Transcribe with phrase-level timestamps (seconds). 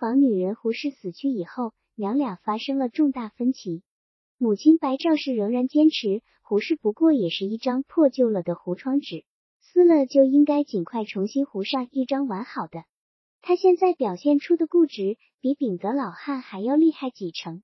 [0.00, 3.82] 房女人胡氏死去以后，娘俩发生了重大分歧。
[4.38, 9.26] 母亲白赵氏仍然坚持，胡氏不过也是一张破旧了的糊窗纸，
[9.60, 12.84] 撕了就应该尽快重新糊上一张完好的。
[13.42, 17.62] 他现在表现出的固执，比秉德老汉还要厉害几成。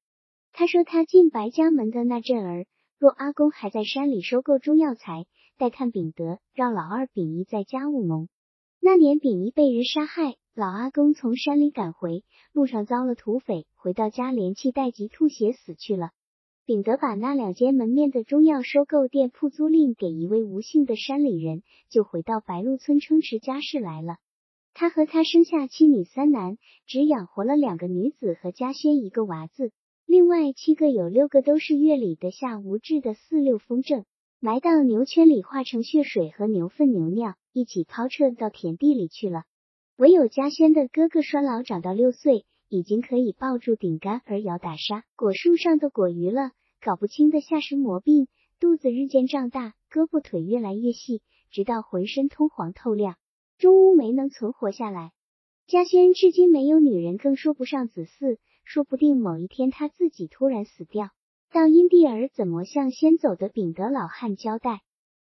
[0.53, 2.66] 他说他进白家门的那阵儿，
[2.98, 5.25] 若阿公还在山里收购中药材，
[5.57, 8.29] 待看秉德让老二秉仪在家务农。
[8.79, 16.12] 那年秉仪被人杀害，老阿公从山里赶回，路上遭了土匪，回到家连气带急吐血死去了。
[16.65, 24.16] 秉德把那两间门面的中药收购店铺租赁给一位吴姓的山里人，就回到白鹿村撑持家事来了。
[24.73, 29.73] 他和他生下七女三男，只养活了两个女子和家轩一个娃子，
[30.07, 34.07] 另外七个有六个都是月里的下无治的四六风症，
[34.41, 39.43] 埋到牛圈里化成血水和牛粪牛尿一起抛撤到田地里去了。
[39.96, 42.45] 唯有家轩的哥哥衰老长到六岁。
[42.68, 48.26] 已经可以抱住顶杆而摇打沙果树上的果鱼了，搞不清的下身魔病，
[48.59, 53.15] 肚子日渐胀大，胳膊腿越来越细，直到浑身通黄透亮，
[53.56, 55.12] 终无没能存活下来。
[55.68, 61.10] 嘉轩至今没有女人，更说不上子嗣，说不定某一天他自己突然死掉，
[61.52, 64.81] 到因地儿怎么向先走的秉德老汉交代？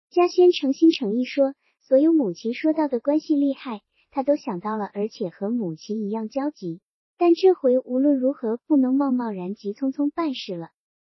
[0.10, 3.82] 嘉轩诚心诚意说，所有母亲说到的关系厉害，
[4.18, 6.82] 他都想到了，而且和母亲一样焦急。
[7.20, 10.70] 但这回无论如何不能贸贸然急匆匆办事了，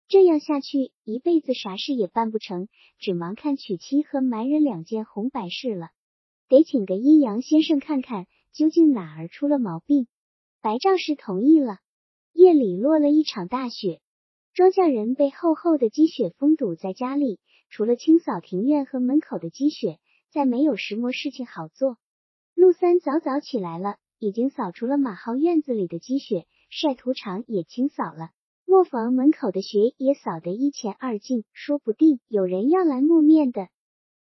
[0.06, 5.88] 这样下去一辈子啥事也办不成，只忙看娶妻和埋人两件红白事了。
[6.46, 10.06] 得请个阴阳先生看看究竟哪儿出了毛病。
[10.60, 11.78] 白赵氏同意了。
[12.34, 14.02] 夜里落了一场大雪，
[14.52, 17.40] 庄稼人被厚厚的积雪封堵在家里，
[17.70, 21.96] 除了清扫庭院和门口的积雪，再没有什么事情好做。
[22.60, 23.96] 陆三早早起来了。
[24.18, 28.32] 已经扫除了马号院子里的积雪，晒土场也清扫了，
[28.66, 31.44] 磨坊门口的雪也扫得一干二净。
[31.54, 33.68] 说不定有人要来磨面的。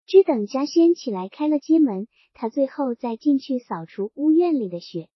[0.05, 5.09] 只等嘉轩起来开了街门，他最后再进去扫除屋院里的雪。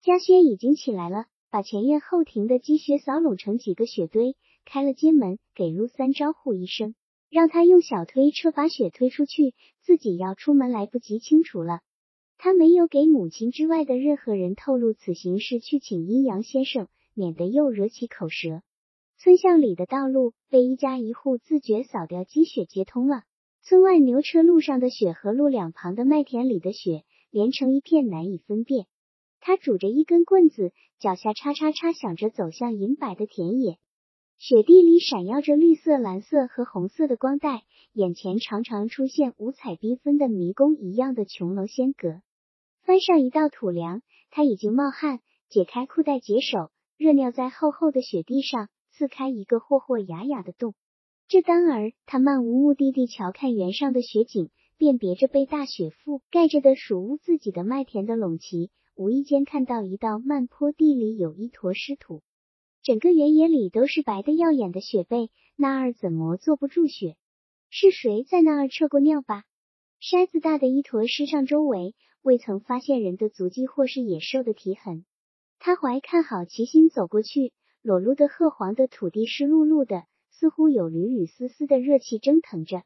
[0.00, 4.34] 嘉轩已经起来了，把前院后庭的积雪扫拢成几个雪堆，
[4.64, 6.94] 开了街门，给陆三招呼一声，
[7.28, 9.52] 让他用小推车把雪推出去，
[9.82, 11.80] 自己要出门来不及清除了。
[12.44, 18.62] 他没有给母亲之外的任何人透露此行是去请阴阳先生，免得又惹起口舌。
[19.16, 23.22] 村巷里的道路被一家一户自觉扫掉积雪接通了，
[23.62, 28.86] 村外牛车路上的雪和路两旁的麦田里的雪连成一片，难以分辨。
[29.38, 33.78] 他拄着一根棍子，脚下叉叉叉响着，走向银白的田野。
[34.38, 42.20] 雪地里闪耀着绿色、蓝色和红色的光带，眼前常常出现五彩缤纷的迷宫一样的琼楼仙阁。
[42.84, 50.74] 翻上一道土梁，他已经冒汗，解开裤带解手，热尿在厚厚的雪地上刺开一个霍霍雅雅的洞。
[51.28, 62.24] 这当儿，他漫无目的地瞧看原上的雪景，辨别着被大雪覆盖着的属屋自己的麦田的垄旗，无意间看到一道漫坡地里有一坨湿土，
[62.82, 67.14] 整个原野里都是白的耀眼的雪被，那儿怎么坐不住雪？
[67.70, 69.44] 是谁在那儿撤过尿吧？
[70.00, 71.94] 筛子大的一坨湿上周围。
[72.22, 75.04] 未曾发现人的足迹或是野兽的蹄痕，
[75.58, 77.52] 他怀看好奇心走过去，
[77.82, 82.84] 裸露的褐黄的土地湿漉漉的，似乎有缕缕丝丝的热气蒸腾着。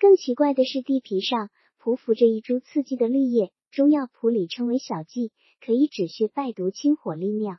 [0.00, 1.50] 更奇怪的是，地皮上
[1.80, 5.30] 匍匐着一株刺激的绿叶，中药谱里称为小蓟，
[5.64, 7.58] 可以止血败毒、清火利尿。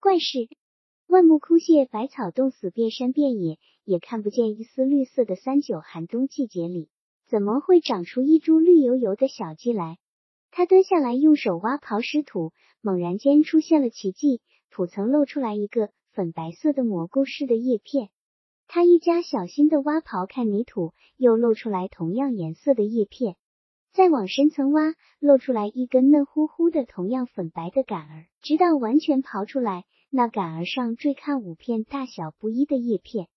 [0.00, 0.50] 怪事，
[1.06, 6.90] 万木枯谢，百草冻死，遍山遍野也看不见一丝绿色的三九寒冬季节里，
[7.26, 9.96] 怎么会长出一株绿油油的小蓟来？
[10.58, 18.08] 他蹲下来，用手挖刨湿土，猛然间出现了奇迹，土层露出来一个粉白色的蘑菇似的叶片。
[18.66, 23.36] 他一加小心的挖刨，看泥土，又露出来同样颜色的叶片。
[23.92, 33.28] 再往深层挖，露出来一根嫩乎乎的、同样粉白的杆儿，直到完全刨出来，那杆儿上缀看五片大小不一的叶片。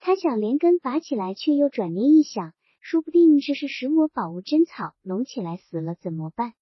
[0.00, 2.54] 他想连根拔起来，却又转念一想。
[2.78, 6.52] 说不定这是石魔宝物珍草，隆起来死了怎么办？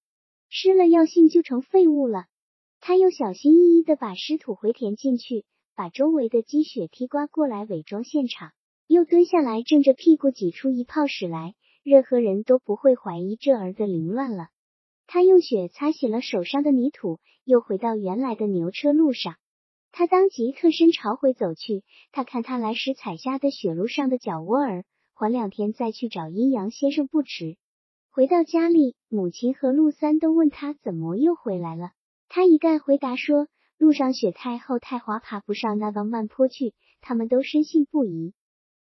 [0.56, 2.26] 失了药性就成废物了。
[2.78, 8.52] 他又小心翼翼的把湿土回填进去，把周围的积雪踢刮过来伪装现场，
[8.86, 14.46] 又蹲下来正着屁股挤出一泡屎来，任何人都不会怀疑这儿的凌乱了。
[15.08, 19.34] 他用雪擦洗了手上的泥土，又回到原来的牛车路上。
[19.90, 24.84] 他当即侧身朝回走去，他看他来时踩下的雪路上的脚窝儿。
[25.14, 27.56] 缓两天再去找阴阳先生不迟。
[28.14, 31.90] 回到家里，母亲和陆三都问他怎么又回来了。
[32.28, 38.32] 他一概回答说：“路上雪太厚太滑，爬不上那道慢坡去，他们都深信不疑。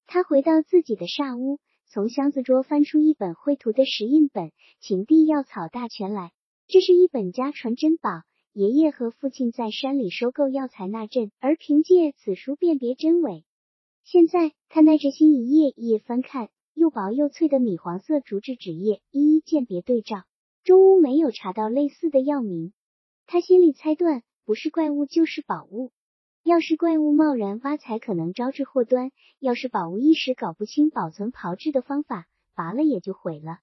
[0.06, 4.48] 他回到自己的煞屋，从箱子桌翻出一本绘图的石印本
[4.80, 6.32] 《秦地药草大全》来，
[6.68, 8.10] 这是一本家传珍宝。
[8.52, 13.46] 爷爷和父亲在山里收购药材那阵，而凭借此书辨别真伪。
[14.04, 20.24] 现在他耐着心一页一页翻看，又薄又脆的米黄色竹质纸页，一一鉴别对照，
[20.64, 22.72] 中屋没有查到类似的药名。
[23.26, 25.92] 他心里猜断，不是怪物就是宝物。
[26.42, 33.58] 要是怪物贸然挖财，可能招致祸端；要是宝物一时搞不清保存炮制的方法，拔了也就毁了。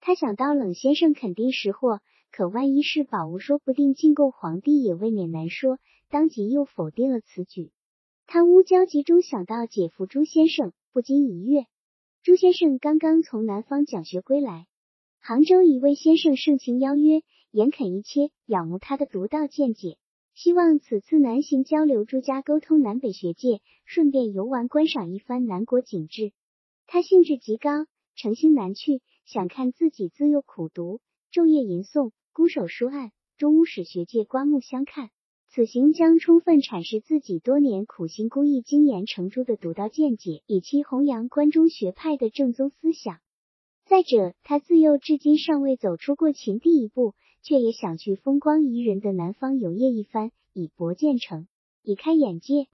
[0.00, 2.00] 他想到冷先生肯定识货。
[2.30, 5.78] 可万一是宝物，说不定进贡皇帝也未免难说。
[6.10, 7.72] 当即又否定了此举。
[8.26, 11.64] 贪污焦急中想到姐夫朱先生，不禁一跃。
[12.28, 14.66] 朱先生刚刚从南方讲学归来，
[15.18, 19.96] 杭州一位先生盛情邀约，严恳一切，仰慕他的独到见解，
[20.34, 26.32] 希望此次南行交流，朱家沟通南北学界，顺便游玩观赏一番南国景致。
[26.86, 31.00] 他兴致极高，诚心难去，想看自己自幼苦读，
[31.32, 32.10] 昼夜吟诵。
[32.34, 35.08] 孤守书案，中巫使学界刮目相看。
[35.58, 43.18] 此行将充分阐释自己多年苦心孤诣、精研成珠的独到见解，以期弘扬关中学派的正宗思想。
[43.84, 51.48] 再者，他自幼至今尚未走出过秦地一步，却也想去风光宜人的南方游业一番，以博见成，
[51.82, 52.68] 以开眼界。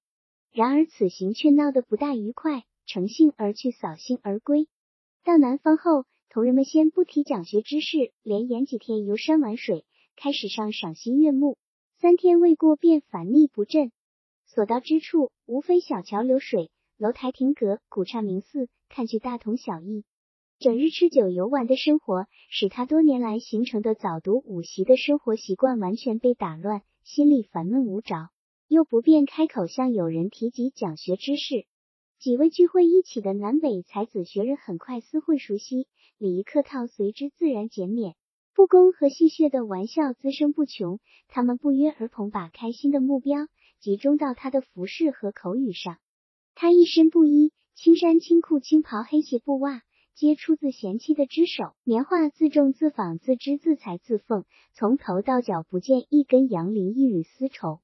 [0.52, 4.68] 然而此行却闹得不大愉快，乘兴而去，扫兴而归。
[5.24, 6.04] 到南方后。
[6.28, 9.86] 同人们先不提讲学之事，连演几天游山玩水，
[10.16, 11.56] 开始上赏心悦目。
[12.04, 13.90] 三天未过，便烦腻不振。
[14.44, 20.04] 所到之处，无非小桥流水、楼台亭阁、古刹名寺，看去大同小异。
[20.58, 28.28] 整日吃酒游玩的生活，使他多年来形成的早读午习的生活习惯完全被打乱，心里烦闷无着，
[28.68, 31.64] 又不便开口向友人提及讲学之事。
[32.18, 35.88] 几位聚会一起的南北才子学人很快厮混熟悉。
[36.18, 38.14] 礼仪客套随之自然减免，
[38.54, 41.00] 不公和戏谑的玩笑滋生不穷。
[41.26, 43.48] 他们不约而同把开心的目标
[43.80, 45.98] 集中到他的服饰和口语上。
[46.54, 49.82] 他一身布衣，青衫青裤青袍黑鞋布袜，
[50.14, 51.74] 皆出自贤妻的之手。
[51.82, 57.80] 棉花自种自纺自织自裁自缝，从头到脚不见一根羊鳞一缕丝绸。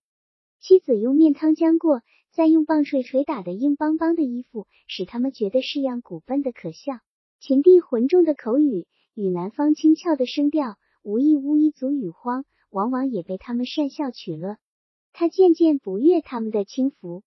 [0.60, 7.00] 妻子用面汤浆过，再用棒槌捶打的硬邦邦的衣服，使他们觉得是样古笨的可笑。
[7.40, 14.56] 秦帝浑重的口语与南方轻俏的声调，无一乌一族语荒，往往也被他们讪笑取乐。
[15.12, 17.22] 他渐渐不悦他们的轻浮。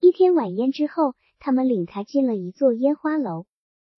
[0.00, 3.46] 一天晚宴之后，他们领他进了一座烟花楼。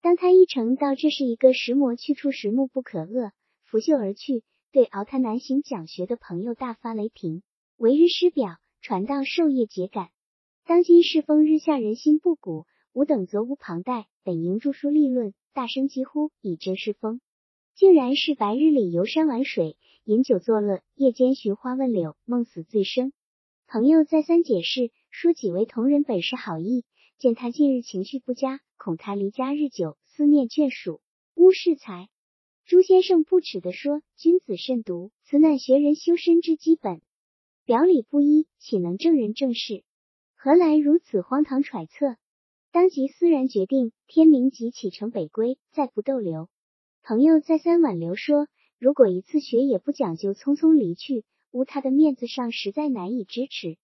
[0.01, 3.31] 当他一承到这是一个石磨去处时，目不可遏，
[3.65, 7.43] 拂袖而去，对熬他南行讲学的朋友大发雷霆：
[7.77, 10.09] 为日师表，传道授业解感。
[10.65, 15.33] 当今世风日下，人心不古，吾等责无旁贷，本应著书立论。
[15.53, 17.19] 大声疾呼，以正世风，
[17.77, 23.13] 竟然是白日里游山玩水、饮酒作乐，夜间寻花问柳，梦死醉生。
[23.67, 26.85] 朋友再三解释，说几位同仁本是好意，
[27.19, 31.01] 见他近日情绪不佳，恐他离家日久，思念眷属，
[31.35, 32.09] 误事才。
[32.65, 37.03] 朱先生不耻地说：“君子慎独，此乃学人修身之基本。
[37.63, 39.83] 表里不一，岂能正人正事？
[40.33, 42.15] 何来如此荒唐揣测？”
[42.73, 46.49] 当即思然决定，天明即启程北归，再不逗留。
[47.07, 53.77] 朋友再三挽留说，如果一次学也不讲究，匆匆离去，乌他的面子上实在难以支持。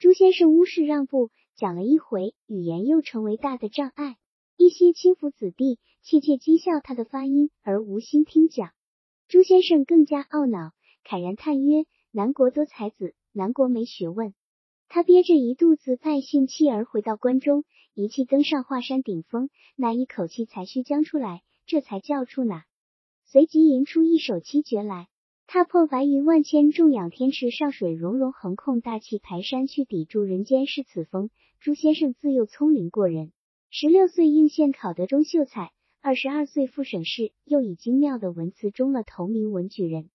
[0.00, 4.16] 朱先生无事让步，讲了一回，语言又成为大的障碍。
[4.56, 8.70] 一些轻浮子弟窃窃讥笑他的发音，而无心听讲。
[9.28, 10.72] 朱先生更加懊恼，
[11.08, 14.34] 慨然叹曰：“南国多才子，南国没学问。”
[14.90, 17.62] 他憋着一肚子败兴气儿回到关中。
[17.94, 22.64] 一气登上华山顶峰，那一口气才须将出来，这才叫出哪？
[23.24, 25.08] 随即吟出一首七绝来：
[25.46, 31.30] 踏破白云万千，重仰天池上水融融，横空大气排山去抵住人间是此风。
[31.60, 33.32] 朱先生自幼聪灵过人，
[33.70, 40.10] 十六岁应县考得中秀才，二十二岁赴省试，又以精妙的文辞中了头名文举人。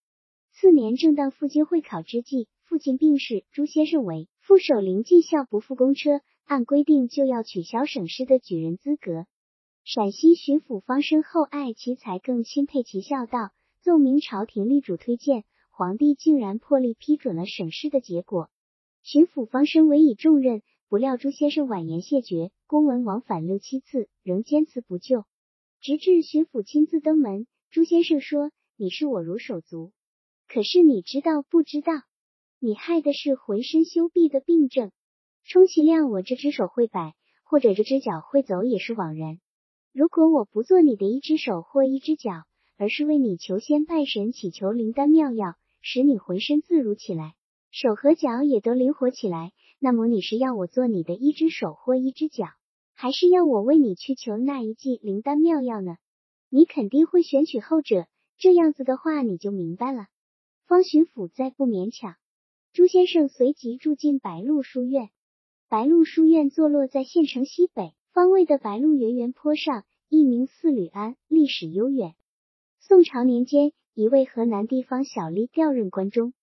[0.52, 6.22] 次年正当赴京会考之际，父亲病逝，朱先生为副手临技校不赴公车。
[6.46, 9.28] 按规定就要取消省试的举人资格。
[9.92, 13.50] 陕西巡抚方生厚爱其才，更钦佩其孝道，
[13.82, 18.52] 奏明朝廷力主推荐，皇帝竟然破例批准了省试的结果。
[19.02, 25.26] 巡抚方生委以重任，不料朱先生婉言谢绝，公文往返六七次，仍坚持不就。
[25.82, 29.92] 直至巡抚亲自登门，朱先生说：“你视我如手足，
[30.48, 31.94] 可是你知道不知道？
[32.60, 34.92] 你害的是浑身羞痹的病症，
[35.46, 39.40] 充其量我这只手会摆，或者这只脚会走也是枉然。
[39.92, 42.44] 如果我不做你的一只手或一只脚，
[42.78, 47.34] 而是为你求仙拜神，祈求灵丹妙药，使你浑身自如起来，
[47.72, 52.46] 手和脚也都灵活起来，那么你是要我做你的一只手或一只脚，
[52.94, 55.98] 还是要我为你去求那一剂灵丹妙药呢？
[56.50, 58.06] 你肯定会选取后者。
[58.38, 60.06] 这样子的话，你就明白了。
[60.66, 62.16] 方巡抚再不勉强，
[62.74, 65.10] 朱先生随即住进白鹿书院。
[65.68, 67.92] 白鹿书院坐落在县城西北。
[68.12, 72.16] 方位的白鹿原原坡上，一名四吕庵，历史悠远。
[72.80, 76.34] 宋朝年间，一位河南地方小吏调任关中，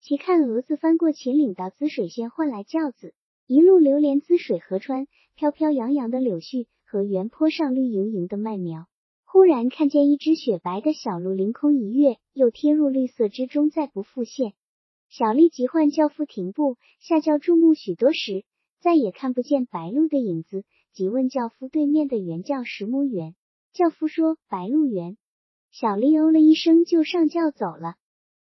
[0.00, 3.14] 其看骡子翻过秦岭到滋水县换来轿子，
[3.46, 8.86] 一路流连滋水河川，飘飘扬扬的柳絮和原坡上绿莹莹的麦苗。
[9.24, 14.54] 忽然看见一只雪白的小鹿凌空一跃，又贴入绿色之中，再不复现。
[15.08, 18.44] 小吏急唤轿夫停步，下轿注目许多时，
[18.80, 20.64] 再也看不见白鹿的影子。
[20.94, 23.34] 即问轿夫对面的原叫石磨园，
[23.72, 25.16] 轿夫说白鹿园。
[25.70, 27.94] 小丽哦了一声就上轿走了。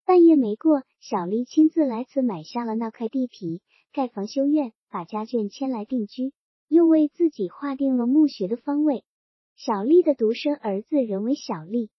[0.06, 3.60] 半夜没过，小丽亲自来此买下了那块地皮，
[3.92, 6.32] 盖房修院，把家眷迁来定居，
[6.68, 9.04] 又为自己划定了墓穴的方位。
[9.54, 11.90] 小丽的独生儿子仍为小丽，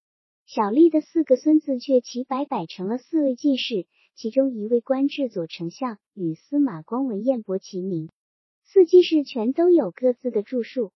[0.48, 8.10] 小丽的四个孙子却齐摆摆成了四位进士，其中一位官至左丞相，与司马光、文彦博齐名。
[8.72, 10.92] 四季氏全都有各自的著述。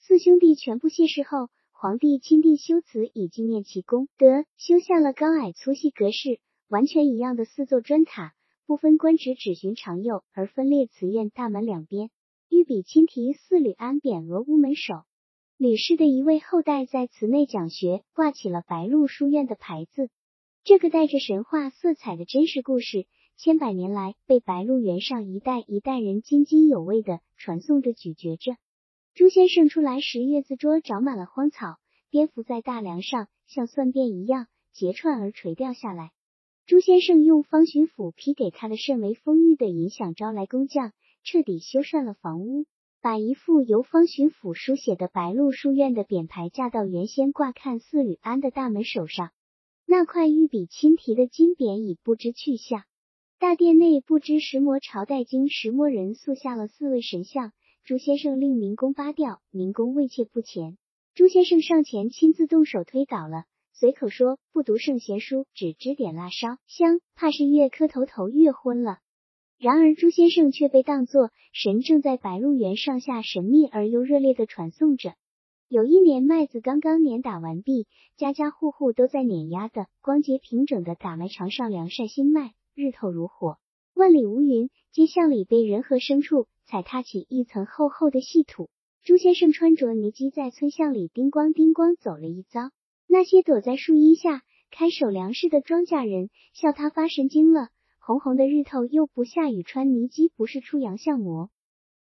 [0.00, 8.34] 四兄弟全部谢世后，皇帝钦定修辞以纪念其功德，修下了高矮粗细格式完全一样的四座砖塔，
[8.66, 12.10] 不分官职，只循长幼而分列祠院大门两边，
[12.48, 15.04] 御笔亲题“四吕安”匾额屋门首。
[15.56, 20.10] 吕氏的一位后代在祠内讲学，挂起了白鹿书院的牌子。
[20.64, 23.06] 这个带着神话色彩的真实故事。
[23.36, 28.56] 千百年来，被白鹿原上一代一代人津津有味的传颂着、咀嚼着。
[29.14, 36.12] 朱先生出来时，月字桌长满了荒草，蝙蝠在大梁上像蒜便一样结串而垂掉下来。
[36.66, 40.92] 朱先生用方巡抚批给他的甚为丰裕的银饷招来工匠，
[41.24, 42.66] 彻底修缮了房屋，
[43.00, 49.32] 把一副由方巡抚书写的白鹿书院的匾牌架到原先挂看四吕庵的大门首上。
[49.84, 52.84] 那块御笔亲题的金匾已不知去向。
[53.42, 57.50] 大殿内不知石磨朝代经石磨人塑下了四位神像。
[57.82, 60.78] 朱先生令民工扒掉，民工畏怯不前。
[61.12, 68.98] 朱先生上前亲自动手推倒了，随口说不读圣贤书，只知点蜡烧香，怕是越磕头头越昏了。
[69.58, 75.14] 然而朱先生却被当作神，正在白鹿原上下神秘而又热烈的传颂着。
[75.66, 82.52] 有一年麦子刚刚碾打完毕，家家户户都在碾压的光洁平整的打麦场上凉晒新麦。
[82.74, 83.58] 日透如火，
[83.94, 88.70] 万里无云，街巷里被人和牲畜踩踏起一层厚厚的细土。
[89.02, 92.70] 朱先生穿着泥屐在村巷里叮咣叮咣走了一遭，
[93.06, 97.68] 那些躲在树荫下看守粮食的庄稼人笑他发神经了。
[97.98, 101.50] 红红的日头又不下雨，穿泥屐不是出洋相魔。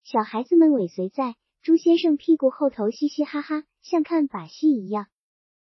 [0.04, 5.08] 小孩子们尾随在朱先生屁股后头嘻嘻哈哈，像看把戏一样。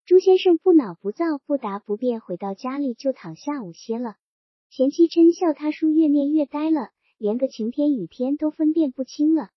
[0.06, 4.16] 朱先生不恼不躁，不答不辩，回到家里就躺下午歇了。
[4.72, 9.50] 前妻嗔笑他书越念越呆了，连个晴天雨天都分辨不清了。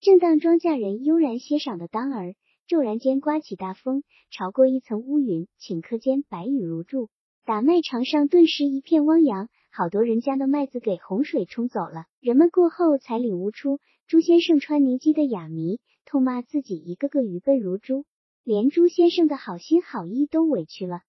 [0.00, 2.34] 正当庄稼人悠然歇晌的当儿，
[2.66, 7.10] 骤然间刮起大风，朝过一层乌云，顷刻间白雨如注，
[7.44, 12.06] 打麦场上顿时一片汪洋，好多人家的麦子给洪水冲走了。
[12.20, 18.04] 人们过后才领悟出朱先生穿泥屐的哑谜，痛骂自己一个个愚笨如猪，
[18.42, 21.02] 连朱先生的好心好意都委屈了。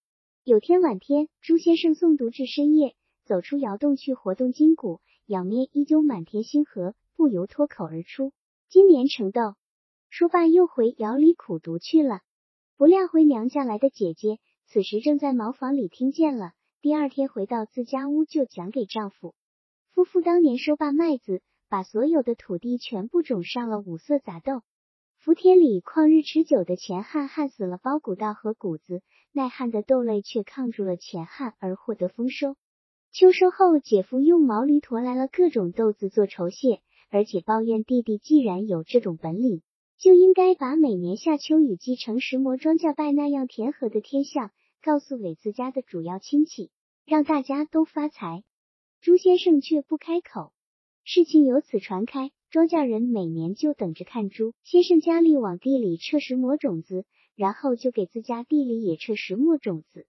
[0.43, 2.93] 有天晚天，朱先生诵读至深夜。
[3.27, 8.31] 走出窑洞去活动筋骨，仰面依旧满天星河，不由脱口而出
[8.69, 9.55] ：“今年成豆。”
[10.09, 12.21] 说罢又回窑里苦读去了。
[12.77, 19.35] 不料回娘家来的姐姐此时正在茅房里听见了，第二天回到自家屋就讲给丈夫。
[19.91, 24.61] 夫妇当年收罢麦子，把所有的土地全部种上了五色杂豆。
[25.17, 29.01] 福田里旷日持久的前旱旱死了包谷稻和谷子，
[29.33, 32.55] 耐旱的豆类却抗住了前旱而获得丰收。
[33.19, 39.63] 秋收后，姐夫用毛驴驮来了各种豆子做酬谢，而且抱怨弟弟既然有这种本领，
[39.97, 44.51] 就应该把每年夏秋雨季成石磨庄稼败那样田禾的天象
[44.83, 46.69] 告诉给自家的主要亲戚，
[47.07, 48.43] 让大家都发财。
[49.01, 50.53] 朱先生却不开口，
[51.03, 57.03] 事情由此传开，庄稼人每年就等着看朱先生家里往地里撤石磨种子，
[57.35, 60.05] 然后就给自家地里也撤石磨种子。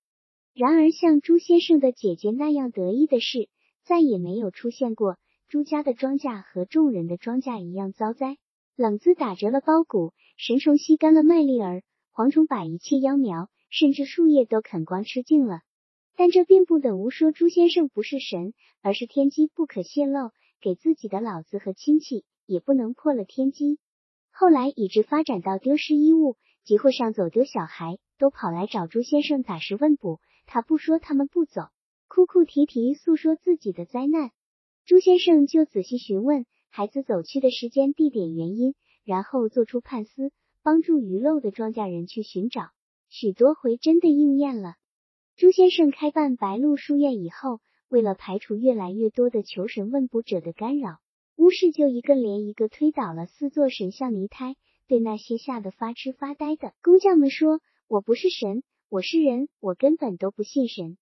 [0.59, 3.49] 然而，像朱先生的姐姐那样得意的事，
[3.85, 8.39] 再也没有出现过朱家的庄稼和众人的庄稼一样遭灾。
[8.75, 15.61] 冷子打折了苞谷，神虫吸干了麦粒儿，蝗虫把一切秧苗甚至树叶都啃光吃尽了。
[16.17, 23.79] 但这并不等于说朱先生不是神，而是天机不可泄露，给自己的老子和亲戚也不能破了天机。
[24.33, 30.19] 后来以致发展到丢失衣物、集会上走丢小孩，都跑来找朱先生打拾问卜，
[30.51, 31.69] 他不说他们不走，
[32.09, 34.31] 哭哭啼啼诉说自己的灾难。
[34.87, 36.47] 朱先生就仔细询问。
[36.71, 38.75] 孩子走去的时间、地点、原因，
[39.05, 42.71] 然后做出判司，帮助遗漏的庄稼人去寻找。
[43.09, 44.75] 许多回真的应验了。
[45.35, 50.99] 朱先生开办白鹿书院以后，为了排除越来越多的求神问卜者的干扰，
[51.37, 60.97] 巫师就一个连一个推倒了四座神像泥胎，对那些吓得发痴发呆的工匠们说：“我不是神，我是人，我根本都不信神。”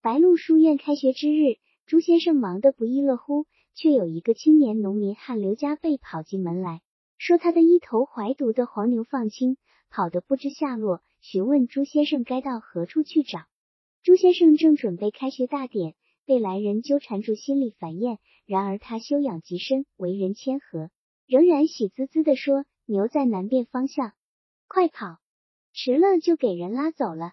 [0.00, 3.46] 白鹿书院开学之日，朱先生忙得不亦乐乎。
[3.74, 6.80] 却有一个青年农民汉刘家贝跑进门来
[7.18, 9.56] 说，他的一头怀毒的黄牛放青，
[9.90, 13.40] 跑得不知下落，询问朱先生该到何处去找。
[14.04, 18.20] 朱先生正准备开学大典，被来人纠缠住，心里烦厌。
[18.46, 20.88] 然而他修养极深，为人谦和，
[21.26, 24.12] 仍然喜滋滋地说：“牛在南边方向，
[24.68, 25.18] 快跑，
[25.74, 27.32] 迟了就给人拉走了。”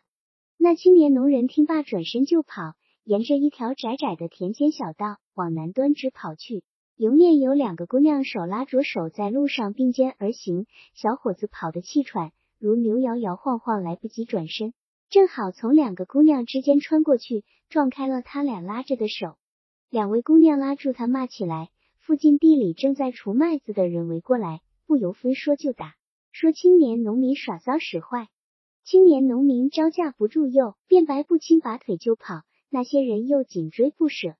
[0.59, 2.73] 那青年农人听罢，转身就跑。
[3.03, 6.63] 沿着一条窄窄的田间小道往南端直跑去，
[6.95, 10.67] 迎面有两个姑娘手拉着手在路上并肩而行。
[10.93, 14.73] 小伙子跑得气喘，如牛摇摇晃晃，来不及转身，
[15.09, 19.35] 正好从两个姑娘之间穿过去，撞开了他俩拉着的手。
[19.89, 21.69] 两位姑娘拉住他，骂起来。
[21.97, 25.95] 附近地里正在除麦子的人围过来，不由分说就打，
[26.31, 28.27] 说青年农民耍骚使坏。
[28.83, 32.41] 青年农民招架不住，又变白不清，拔腿就跑。
[32.69, 34.35] 那些人又紧追不舍，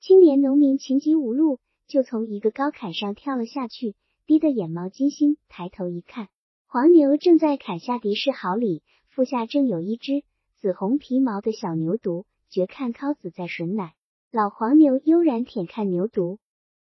[0.00, 5.36] 青年农民情急无路，就从一个高坎上跳了下去，低得眼冒金星。
[5.48, 6.28] 抬头一看，
[6.66, 10.22] 黄牛正在砍下敌士毫里，腹下正有一只
[10.56, 13.94] 紫红皮毛的小牛犊，绝看尻子在吮奶。
[14.30, 16.38] 老黄牛悠然舔看牛犊，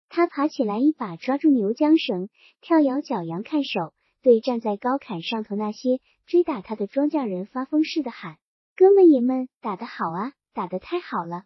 [0.09, 2.29] 他爬起来一把抓住牛缰绳，
[2.61, 8.37] 跳摇脚扬看手，对站在高坎上头那些追打他的庄稼人发疯似的喊
[8.75, 11.43] ：“哥们爷们，打得好啊！”打得太好了！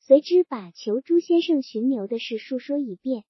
[0.00, 3.24] 随之把求朱先生寻牛的事述说一遍。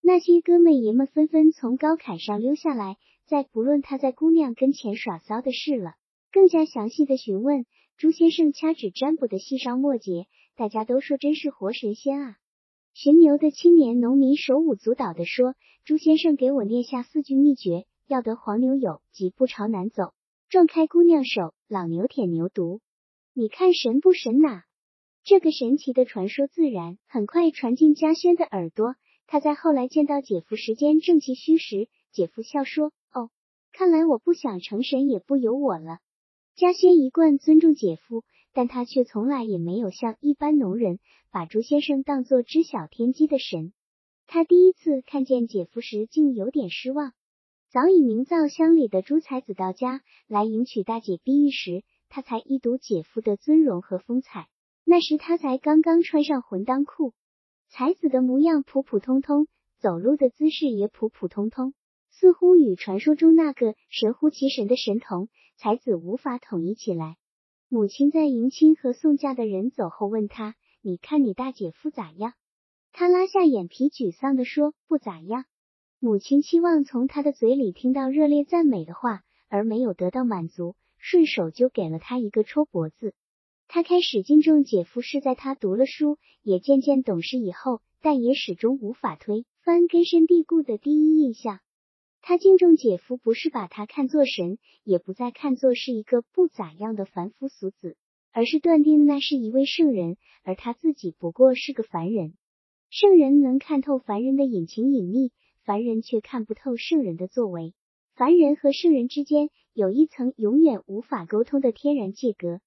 [0.00, 5.96] 那些哥们爷们纷纷从高坎上溜下来，再不论他在姑娘跟前耍骚的事了，
[6.32, 7.66] 更加详细的询问
[7.98, 10.26] 朱先生掐指占卜的细梢末节。
[10.56, 12.36] 大家都说真是活神仙啊！
[12.94, 20.14] 寻牛的青年农民手舞足蹈的说：“朱先生给我念下四句秘诀，要得黄牛有，即不朝南走，
[20.48, 22.80] 撞开姑娘手，老牛舔牛犊。”
[23.34, 24.64] 你看神不神呐？
[25.22, 28.96] 这个神奇的传说自然很快传进嘉轩的耳朵。
[29.28, 33.30] 他在后来见到姐夫时间正其虚时，姐夫笑说：“哦，
[33.70, 36.00] 看来我不想成神也不由我了。”
[36.56, 40.98] 嘉轩一贯尊重姐夫，但他却从来也没有像一般农人
[41.30, 43.72] 把朱先生当作知晓天机的神。
[44.26, 47.12] 他第一次看见姐夫时，竟有点失望。
[47.72, 51.84] 早已名噪乡里的朱才子到家来迎娶大姐碧玉时。
[52.08, 54.48] 他才一睹姐夫的尊容和风采，
[54.84, 57.14] 那时他才刚刚穿上混裆裤，
[57.68, 59.46] 才子的模样普普通通，
[59.78, 61.72] 走路的姿势也普普通通，
[62.10, 67.16] 似乎与传说中那个神乎其神的神童才子无法统一起来。
[67.68, 72.32] 母亲在迎亲和送嫁的人走后问他：“你看你大姐夫咋样？”
[72.90, 75.44] 他拉下眼皮，沮丧地说：“不咋样。”
[76.02, 80.74] 母亲期望从他的嘴里听到热烈赞美的话，而没有得到满足。
[80.96, 83.12] 顺手就给了他一个戳脖子。
[83.68, 91.60] 他开始敬重姐夫是在他读了书，也渐渐懂事以后，但也始终无法推翻根深蒂固的第一印象。
[92.22, 97.98] 他敬重姐夫，不是把他看作神，也不再看作是一个不咋样的凡夫俗子，
[98.32, 102.32] 而是断定那是一位圣人，而他自己不过是个凡人。
[102.88, 105.30] 圣人能看透凡人的隐情隐秘，
[105.64, 107.74] 凡人却看不透圣人的作为。
[108.14, 112.60] 凡人和圣人之间有一层永远无法沟通的天然界隔。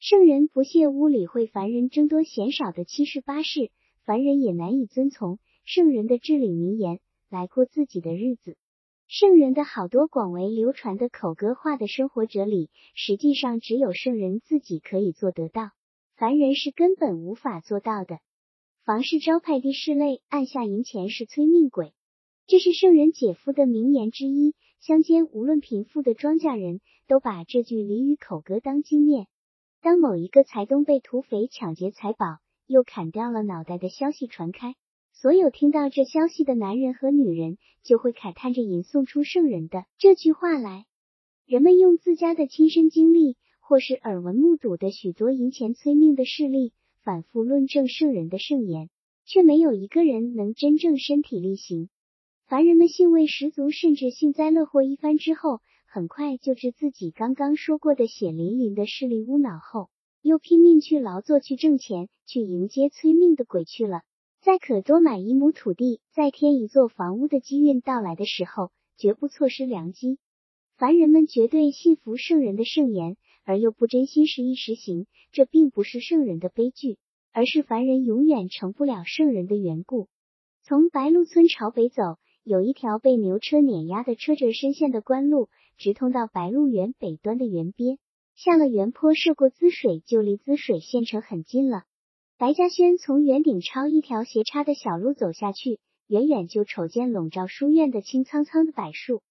[0.00, 3.70] 圣人不屑屋理会凡人争多嫌少的七事八事，
[4.04, 8.56] 凡人也难以遵从圣人的至理名言来过自己的日子。
[9.06, 15.70] 圣人的好多广为流传的口歌化的生活哲理，实际上只有圣人自己可以做得到，
[16.16, 18.18] 凡人是根本无法做到的。
[18.84, 21.92] 房事招牌地室内，按下银钱是催命鬼，
[22.46, 24.54] 这是圣人姐夫的名言之一。
[24.78, 29.28] 乡间无论贫富的庄稼人都把这句俚语口歌当经验。
[29.80, 34.74] 当某一个财东被土匪抢劫财宝，又砍掉了脑袋的消息传开，
[35.14, 40.84] 所有听到这消息的男人和女人就会慨叹着吟诵出圣人的这句话来。
[41.46, 48.90] 人们用自家的亲身经历，或是耳闻目睹的许多银钱催命的事例，反复论证圣人的圣言，
[49.24, 51.88] 却没有一个人能真正身体力行。
[52.46, 59.88] 凡人们兴味十足，甚至幸灾乐祸一番之后，很快就置自己刚刚说过的血淋淋的势力污脑后，
[60.20, 64.02] 又拼命去劳作、去挣钱、去迎接催命的鬼去了。
[64.42, 70.18] 在可多买一亩土地、再添一座房屋的机运到来的时候，绝不错失良机。
[70.76, 76.98] 凡人们绝对信服圣人的圣言，而又不真心实意实行，这并不是圣人的悲剧，
[77.32, 80.08] 而是凡人永远成不了圣人的缘故。
[80.62, 87.98] 从白鹿村朝北走，有一条被牛车碾压的车辙深陷的官路，直通到白鹿原北端的原边。
[88.34, 91.84] 下了原坡，涉过滋水，就离滋水县城很近了。
[92.36, 99.22] 白嘉轩从原顶抄一条斜插的小路走下去，远远就瞅见笼罩书院的青苍苍的柏树。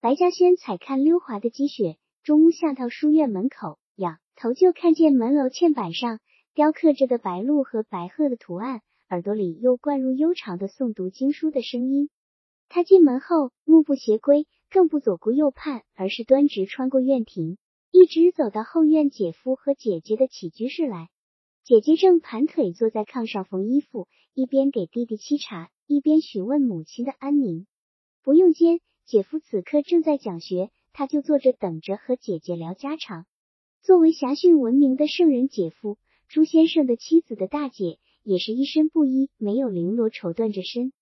[0.00, 6.20] 白嘉轩踩看溜滑的积雪，中屋下到书院门口，仰头就看见门楼嵌板上
[6.54, 12.08] 雕刻着的白鹿和白鹤的图案，耳朵里又灌入悠长的诵读经书的声音。
[12.72, 17.58] 他进门后，目不斜归，更不左顾右盼，而是端直穿过院庭，
[17.90, 21.08] 一直走到后院姐夫和姐姐的起居室来。
[21.64, 27.66] 姐姐正盘腿坐在炕上缝衣服，一边给弟弟沏茶，一边询问母亲的安宁。
[28.22, 28.80] 不用间。
[29.04, 33.26] 姐夫此刻正在讲学，他就坐着等着和姐姐聊家常。
[33.82, 40.92] 作为侠训闻名的圣人，姐夫朱先生的妻子的大姐也是一身布衣，没有绫罗绸缎着身，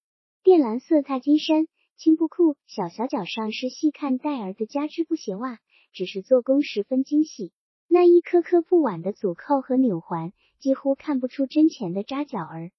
[0.44, 5.58] 靛蓝色踏金衫、青布裤，小小脚上是细看带儿的加织布鞋袜，
[5.92, 7.52] 只是做工十分精细。
[7.88, 12.70] 那一颗颗不挽的阻扣和纽环，几乎看不出真钱的扎脚儿。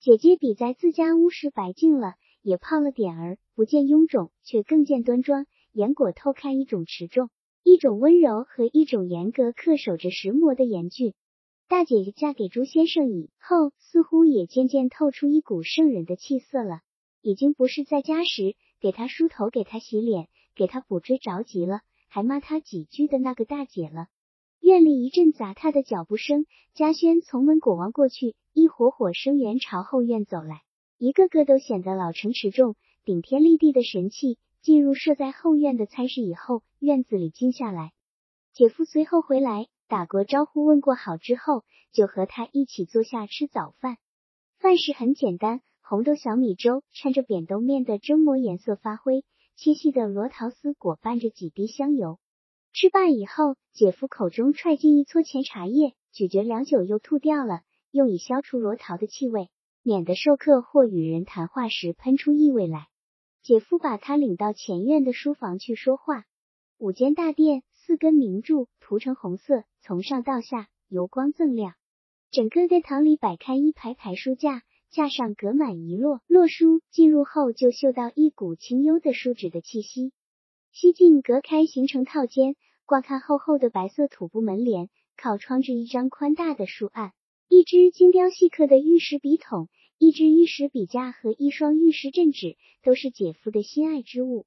[0.00, 2.14] 姐姐比在自家屋时白净了。
[2.40, 5.46] 也胖了点儿，不见臃肿，却更见端庄。
[5.70, 7.30] 眼果透看一种持重，
[7.62, 11.14] 一种温柔和一种严格恪守着石磨的严峻。
[11.68, 16.80] 大姐姐嫁给朱先生以后，似乎也渐渐透出一股圣人的气色了。
[17.22, 24.08] 已经不是在家时给他梳头、给他洗脸、给他补追着急了，还骂他几句的那个大姐了。
[24.60, 30.60] 院里一阵杂踏的脚步声，嘉轩从门果望过去，一伙伙生员朝后院走来。
[30.98, 34.38] 一个个都显得老成持重、顶天立地的神气。
[34.60, 37.90] 进入设在后院的餐室以后，院子里静下来。
[38.52, 43.96] 姐夫随后回来，打过招呼、问过好之后，就和他一起坐下吃早饭。
[44.60, 49.26] 饭食很简单，红豆小米粥掺着扁豆面的蒸馍，颜色发灰，
[49.56, 52.18] 切细的罗桃丝裹拌着几滴香油。
[52.72, 59.50] 吃罢以后，姐夫口中揣进一撮前茶叶，咀嚼良久，又吐掉了，用以消除罗桃的气味。
[59.82, 62.86] 免得授课或与人谈话时喷出异味来。
[63.42, 66.24] 姐夫把他领到前院的书房去说话。
[66.78, 71.74] 五间大殿，四根明柱涂成红色，从上到下油光锃亮。
[72.30, 76.82] 整个殿堂里摆开一排排书架，架上隔满一摞摞书。
[76.90, 80.12] 进入后就嗅到一股清幽的书纸的气息。
[80.70, 87.12] 西进隔开形成套间，挂看厚厚的白色土布门帘，靠窗着一张宽大的书案。
[87.48, 94.44] 一支精雕细刻的玉石笔筒，一支玉石笔架和一双玉石镇纸，都是姐夫的心爱之物。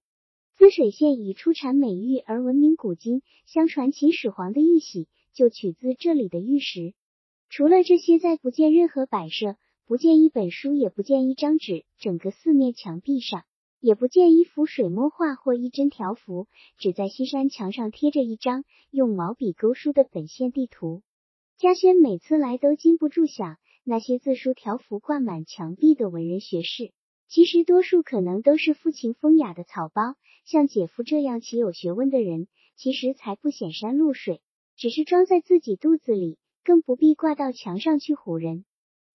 [0.57, 6.93] 滋水县以出产美玉而闻名古今，相传秦始皇的玉玺就取自这里的玉石。
[7.49, 9.55] 除了这些，再不见任何摆设，
[9.87, 13.43] 不见一本书，也不见一张纸，整个四面墙壁上
[13.79, 16.47] 也不见一幅水墨画或一帧条幅，
[16.79, 21.03] 只在西山墙上贴着一张用毛笔勾书的本县地图。
[21.59, 26.91] 嘉轩每次来都禁不住想，那些字书条幅挂满墙壁的文人学士，
[27.27, 30.15] 其实多数可能都是富情风雅的草包。
[30.45, 34.41] 像姐夫这样其有学问的人，其实才不显山露水，
[34.77, 38.65] 只是装在自己肚子里，更不必挂到墙上去唬人。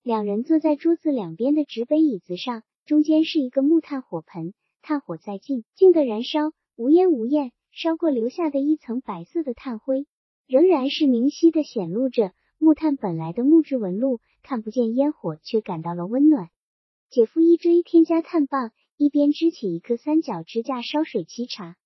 [0.02, 10.06] 两人坐在桌子两边的纸杯椅子上，中间是一个木炭火盆，炭火在静静的燃烧，无烟无焰，烧过留下的一层白色的炭灰。
[10.46, 16.48] 仍然是明晰的显露着木炭本来的木质纹路，看不见烟火，却感到了温暖。
[17.10, 21.76] 姐夫一追添加炭棒，一边支起一个三角支架烧水沏茶。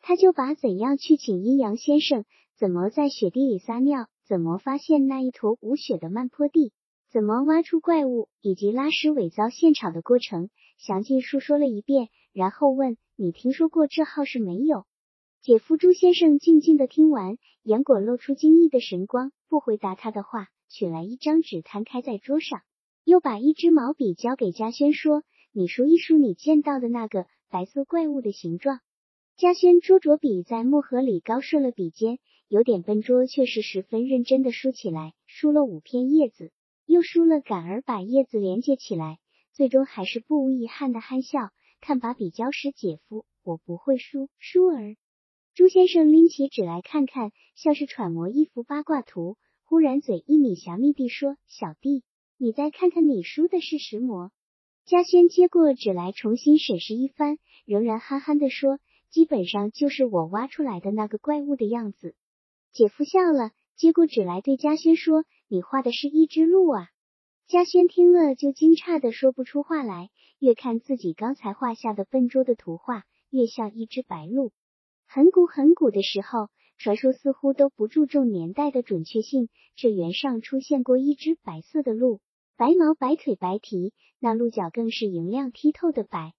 [0.00, 2.24] 他就把怎样去请阴阳先生，
[2.58, 6.72] 怎么在雪地里撒尿，怎么发现那一坨无雪的慢坡地，
[7.12, 14.84] 怎么挖出怪物，以及拉屎伪造现场的过程，详细述说了一遍，然后问：“你听说过这号是没有？”
[15.42, 22.60] 姐夫朱先生静静的听完，眼果露出惊异的神光，不回答他的话，取来一张纸摊开在桌上，
[23.02, 28.78] 又把一支毛笔交给嘉轩，说：“你数一数你见到的那个白色怪物的形状。”
[29.36, 36.52] 嘉轩捉着笔在墨盒里高顺了笔尖，有点笨拙，却是十分认真的梳起来，梳了五片叶子，
[36.90, 39.20] 又输了杆儿，把叶子连接起来，
[39.52, 41.50] 最终还是不无遗憾的憨笑，
[41.80, 44.28] 看把笔交时姐夫，我不会输。
[44.40, 44.96] 输儿。
[45.54, 49.36] 朱先生拎起纸来看看，像是揣摩一幅八卦图。
[49.62, 52.02] 忽然嘴一抿，侠密地说：“小弟，
[52.36, 54.32] 你再看看你输的是石磨。”
[54.84, 62.16] 嘉轩接过纸来，重新审视一番，仍然憨憨地说：“基本上就是我挖出来的那个怪物的样子。”
[62.74, 66.90] 姐夫笑了，接过纸来对嘉轩说：“你画的是一只鹿啊？”
[67.48, 70.08] 嘉轩听了就惊诧的说不出话来，
[70.38, 74.52] 越看自己刚才画下的笨拙的图画，越像一只白鹿。
[75.08, 79.48] 很古很古的时候，传说似乎都不注重年代的准确性。
[79.74, 82.20] 这原上出现过一只白色的鹿，
[82.56, 86.32] 白毛白腿白蹄，那鹿角更是莹亮剔透的白。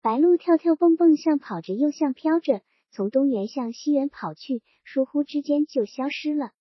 [0.00, 6.52] 白鹿跳跳蹦蹦，像跑着又像飘着，从东园向西园跑去，疏忽之间就消失了。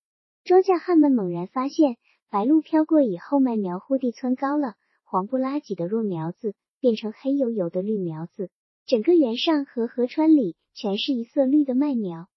[0.45, 1.95] 庄稼汉们猛然发现，
[2.29, 4.73] 白鹭飘过以后，麦苗忽地蹿高了，
[5.05, 8.49] 黄不拉几的弱苗子变成黑油油的绿苗子。
[8.85, 12.27] 整个原上和河川里全是一色绿的麦苗。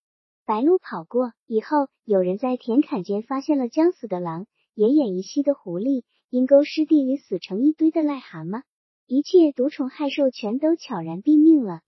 [0.44, 8.62] 白鹭跑过以后，有人在田坎间发现了将死的狼、奄奄一息的狐狸、阴沟湿地里死成一堆的癞蛤蟆，
[9.08, 11.80] 一切毒虫害兽全都悄然毙命了。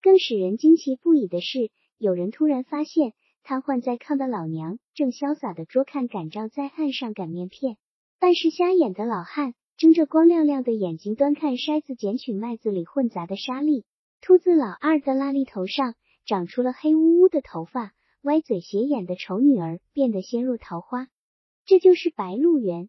[0.00, 7.76] 更使人惊奇不已的是，有人突然发现，瘫痪在炕的老娘正潇洒的捉看赶账在岸上擀面片；
[8.18, 13.84] 半是瞎眼的老汉睁着光亮亮的眼睛端看筛子捡取麦子里混杂的沙粒。
[14.20, 15.94] 秃子老二的拉力头上
[16.26, 21.06] 长出了黑乌乌的头发，歪嘴斜眼的丑女儿变得鲜若桃花。
[21.64, 22.88] 这就是白鹿原。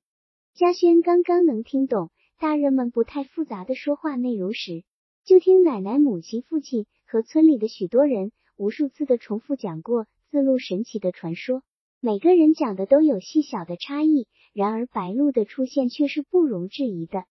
[0.55, 2.09] 嘉轩刚刚能听懂
[2.39, 4.83] 大人们不太复杂的说话内容时，
[5.23, 11.63] 就听奶奶、母亲、父亲和村里的许多人无数次的重复讲过自鹿神奇的传说。
[11.99, 17.25] 每个人讲的都有细小的差异，然而白鹿的出现却是不容置疑的。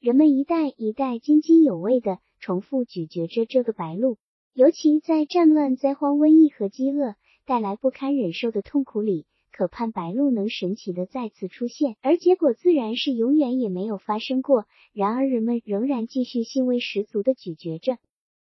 [0.00, 2.18] 人们一代一代津津有味的。
[2.42, 4.16] 重复咀嚼着这个白鹿，
[4.54, 14.64] 尤其在战乱、灾荒、瘟疫和饥饿带来不堪忍受的痛苦里，可盼白鹿能神奇的再次出现，而结果自然是永远也没有发生过。
[14.94, 17.98] 然而人们仍然继续兴味十足的咀嚼着，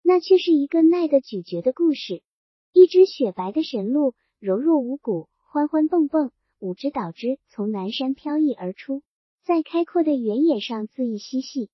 [0.00, 2.22] 那却是一个耐得咀嚼的故事。
[2.74, 9.02] 一只雪白的神鹿，柔弱无骨，欢欢蹦蹦，五只倒枝从南山飘逸而出，
[9.44, 11.68] 在开阔的原野上恣意嬉戏。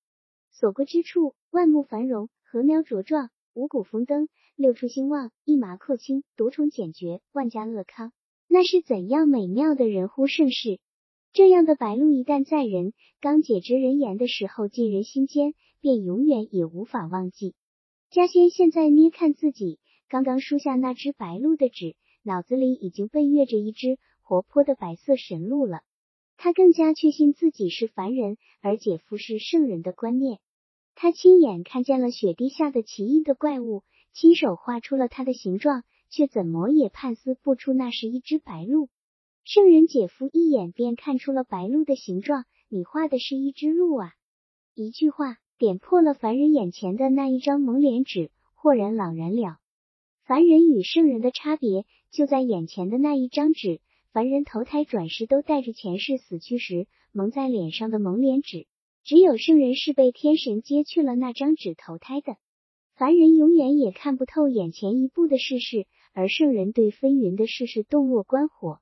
[0.51, 8.11] 所过之处，万木繁荣，禾苗茁壮，五谷丰登，六畜兴旺，一马阔清，毒虫减绝，万家乐康。
[8.49, 10.79] 那是怎样美妙的人乎盛世！
[11.31, 17.55] 这样的白鹿一旦在人刚解之人言的时候进人心间，便永远也无法忘记。
[18.09, 25.81] 嘉轩现在捏看自己刚刚书下那只白鹿的纸，脑子里已经奔跃着一只活泼的白色神鹿了。
[26.35, 30.39] 他更加确信自己是凡人，而姐夫是圣人的观念。
[30.95, 38.89] 他亲眼看见了雪地下的奇异的怪物，亲手画出了它的形状，却怎么也判丝不出那是一只白鹿。
[39.43, 44.13] 圣人姐夫一眼便看出了白鹿的形状，你画的是一只鹿啊！
[44.73, 49.57] 一句话点破了凡人眼前的那一张蒙脸纸，豁然朗然了。
[50.29, 53.81] 凡人与圣人的差别就在眼前的那一张纸，
[54.13, 58.67] 凡人投胎转世都带着前世死去时蒙在脸上的蒙脸纸。
[59.03, 62.37] 只有圣人是被天神揭去了那张纸投胎的，
[62.93, 68.77] 凡人永远也看不透眼前一步的世事，而圣人对纷纭的世事洞若观火。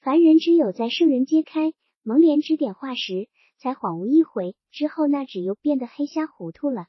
[0.00, 1.72] 凡人只有在圣人揭开
[2.02, 6.86] 蒙脸纸点画时，才恍悟一回，之后那纸又变得黑瞎糊涂了。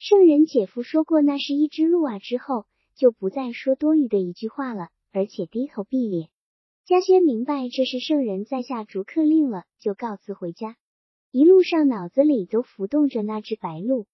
[0.00, 6.30] 圣人姐夫说过那是一只鹿啊之后，就不再说多余的一句话了，而且低头闭脸。
[6.86, 10.76] 嘉轩明白这是圣人在下逐客令了，就告辞回家。
[11.30, 14.06] 一路上脑子里都浮动着那只白鹿，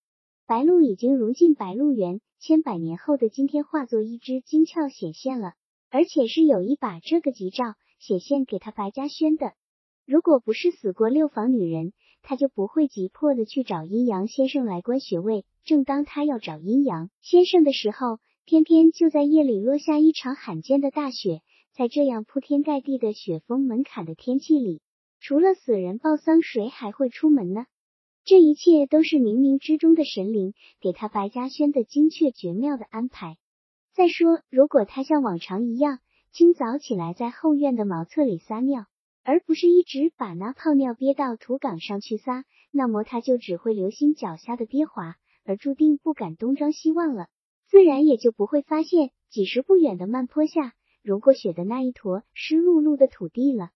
[0.47, 5.55] 白鹿已经融进白鹿原，千百年后的今天化作一只金鞘显现了，
[5.90, 9.53] 而且是有意把这个吉兆显现给他白嘉轩的。
[10.05, 11.92] 如果不是死过六房女人，
[12.23, 15.45] 他就不会急迫的去找阴阳先生来关穴位。
[15.64, 24.81] 正当他要找阴阳先生的时候，偏偏就在夜里落下一场罕见的大雪，在这样铺天盖地的雪封门槛的天气里。
[25.21, 27.67] 除了死人报丧，谁还会出门呢？
[28.25, 33.37] 这一切都是冥冥之中的神灵给他白嘉轩的精确绝妙的安排。
[33.95, 36.01] 再说，如果他像往常一样
[36.33, 38.87] 清早起来在后院的茅厕里撒尿，
[39.23, 47.29] 而不是一直把那泡尿憋到土岗上去撒，那么他就只会留心脚下的跌滑，而注定不敢东张西望了，
[47.73, 53.71] 自然也就不会发现几十步远的慢坡下融过雪的那一坨湿漉漉的土地了。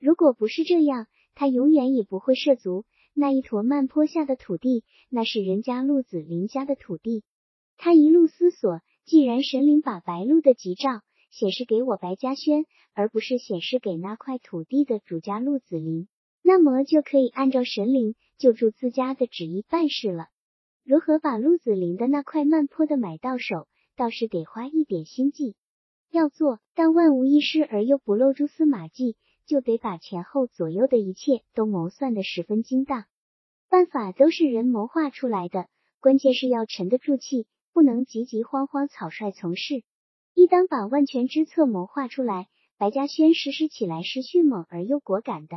[0.00, 1.06] 如果不是这样，
[1.36, 7.22] 他永远也不会涉足那一坨慢坡下的土地，那是人家陆子霖家的土地。
[7.76, 16.08] 他一路思索，既然神灵把白鹿的吉兆显示给我白嘉轩，而不是显示给那块土地的主家陆子霖，
[16.42, 20.26] 那么就可以按照神灵救助自家的旨意办事了。
[20.88, 25.56] 如何把陆子霖的那块慢坡的买到手，倒是得花一点心计。
[26.12, 29.16] 要做，但万无一失而又不露蛛丝马迹。
[29.46, 33.04] 就得把前后左右的一切都谋算得十分精当，
[33.68, 35.66] 办法都是人谋划出来的，
[36.00, 39.82] 关键是要沉得住气，不能急急慌慌草率从事。
[40.34, 45.54] 一当把万全之策谋划出来，白嘉轩实施起来是迅猛而又果敢的。